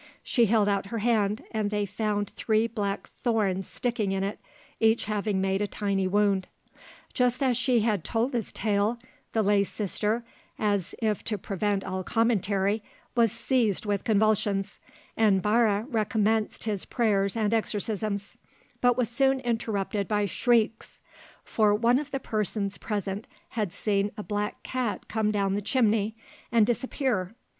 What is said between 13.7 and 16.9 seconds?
with convulsions, and Barre recommenced his